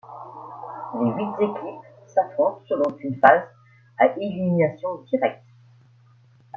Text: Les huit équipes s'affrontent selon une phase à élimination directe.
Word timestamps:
Les 0.95 1.11
huit 1.11 1.45
équipes 1.45 1.85
s'affrontent 2.07 2.63
selon 2.67 2.97
une 3.01 3.19
phase 3.19 3.47
à 3.99 4.07
élimination 4.17 5.03
directe. 5.11 5.43